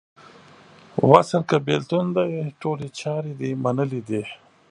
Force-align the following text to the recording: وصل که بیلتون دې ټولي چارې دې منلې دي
وصل 1.11 1.41
که 1.49 1.57
بیلتون 1.67 2.05
دې 2.15 2.27
ټولي 2.61 2.89
چارې 2.99 3.31
دې 3.39 3.49
منلې 3.63 4.01
دي 4.09 4.23